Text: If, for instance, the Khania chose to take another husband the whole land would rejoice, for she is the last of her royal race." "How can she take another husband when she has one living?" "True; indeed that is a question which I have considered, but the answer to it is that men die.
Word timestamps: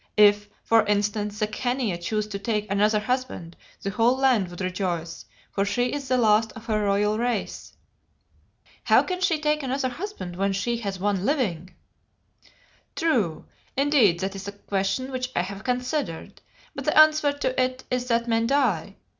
If, 0.17 0.49
for 0.63 0.83
instance, 0.87 1.37
the 1.37 1.45
Khania 1.47 1.95
chose 1.99 2.25
to 2.29 2.39
take 2.39 2.71
another 2.71 2.97
husband 2.97 3.55
the 3.83 3.91
whole 3.91 4.17
land 4.17 4.47
would 4.47 4.59
rejoice, 4.61 5.25
for 5.51 5.63
she 5.63 5.93
is 5.93 6.07
the 6.07 6.17
last 6.17 6.51
of 6.53 6.65
her 6.65 6.83
royal 6.85 7.19
race." 7.19 7.73
"How 8.85 9.03
can 9.03 9.21
she 9.21 9.37
take 9.39 9.61
another 9.61 9.89
husband 9.89 10.37
when 10.37 10.53
she 10.53 10.77
has 10.77 10.97
one 10.99 11.23
living?" 11.23 11.75
"True; 12.95 13.45
indeed 13.77 14.21
that 14.21 14.33
is 14.33 14.47
a 14.47 14.53
question 14.53 15.11
which 15.11 15.31
I 15.35 15.43
have 15.43 15.63
considered, 15.63 16.41
but 16.73 16.85
the 16.85 16.97
answer 16.97 17.31
to 17.31 17.61
it 17.63 17.83
is 17.91 18.07
that 18.07 18.27
men 18.27 18.47
die. 18.47 18.95